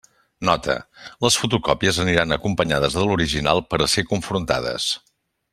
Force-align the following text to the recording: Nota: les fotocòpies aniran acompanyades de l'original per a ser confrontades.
Nota: 0.47 0.75
les 1.25 1.37
fotocòpies 1.41 2.01
aniran 2.05 2.37
acompanyades 2.39 2.97
de 3.01 3.07
l'original 3.11 3.65
per 3.75 3.83
a 3.87 3.91
ser 3.97 4.09
confrontades. 4.15 4.93